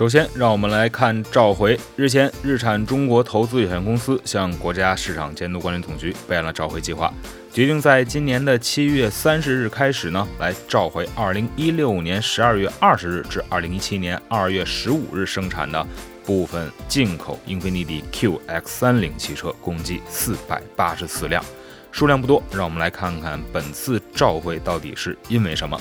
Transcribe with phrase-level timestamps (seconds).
[0.00, 1.78] 首先，让我们来看召回。
[1.94, 7.12] 日前，日产中国投资有限公司向国家市场监督管理总局备案了召回计划，
[7.52, 15.86] 决定在今年的七月三十日开始呢，来召回二零一六年十二月二十日至二零一七年二月十五日生产的
[16.24, 21.44] 部分进口英菲尼迪 QX 三零汽车，共计四百八十四辆，
[21.92, 22.42] 数量不多。
[22.54, 25.78] 让我们来看看本次召回到底是因为什么。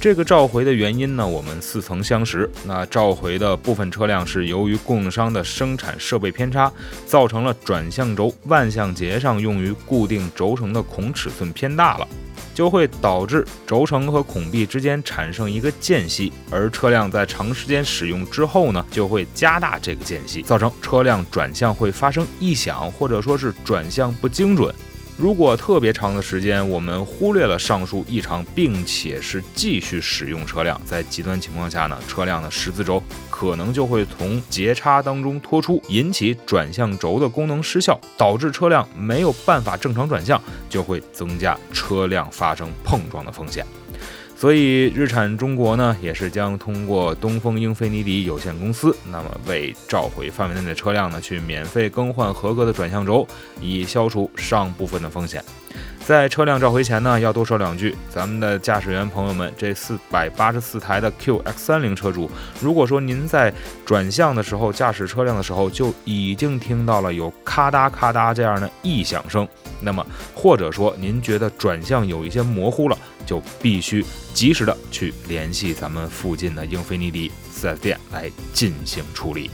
[0.00, 2.50] 这个召回的原因呢，我们似曾相识。
[2.64, 6.72] 那召回的部分车辆是由于供应商的生产设备偏差，
[7.04, 12.08] 造成了转向轴万向节上用于固定轴承的孔尺寸偏大了，
[12.54, 24.74] 就会导致轴承和孔壁之间产生一个间隙，而车辆在长时间使用之后呢，就会加大这个间隙，造成车辆转向会发生异响，或者说是转向不精准。
[25.16, 43.66] 如果特别长的时间我们忽略了上述异常，并且是继续使用车辆，在极端情况下呢，车辆的十字轴可能就会从节叉当中脱出，引起转向轴的功能失效，导致车辆没有办法正常转向，就会增加车辆发生碰撞的风险。
[44.40, 53.28] 所以，日产中国呢，也是将通过东风英菲尼迪有限公司，那么为召回范围内的车辆呢，去免费更换合格的转向轴，
[53.60, 55.44] 以消除上部分的风险。
[56.06, 57.94] 在车辆召回前呢，要多说两句。
[58.08, 62.28] 咱们的驾驶员朋友们，这四百八十四台的 QX 三零车主，
[62.60, 63.52] 如果说您在
[63.84, 69.46] 转向的时候，驾驶车辆的时候就已经听到了有咔嗒咔嗒这样的异响声，
[69.80, 70.04] 那么
[70.34, 74.04] 或者说您觉得转向有一些模糊了，就必须
[74.34, 79.48] 及时的去联系咱们附近的英菲尼迪 4S 店来进行处理。